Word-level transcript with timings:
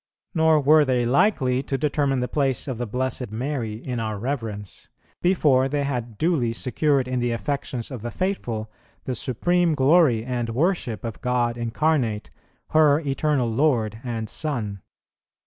Nor 0.33 0.61
were 0.61 0.83
they 0.83 1.05
likely 1.05 1.61
to 1.61 1.77
determine 1.77 2.21
the 2.21 2.27
place 2.27 2.67
of 2.67 2.79
the 2.79 2.87
Blessed 2.87 3.29
Mary 3.29 3.73
in 3.75 3.99
our 3.99 4.17
reverence, 4.17 4.89
before 5.21 5.69
they 5.69 5.83
had 5.83 6.17
duly 6.17 6.53
secured, 6.53 7.07
in 7.07 7.19
the 7.19 7.31
affections 7.31 7.91
of 7.91 8.01
the 8.01 8.09
faithful, 8.09 8.71
the 9.03 9.13
supreme 9.13 9.75
glory 9.75 10.25
and 10.25 10.49
worship 10.49 11.03
of 11.03 11.21
God 11.21 11.55
Incarnate, 11.55 12.31
her 12.71 12.99
Eternal 13.01 13.47
Lord 13.51 13.99
and 14.03 14.27
Son. 14.27 14.81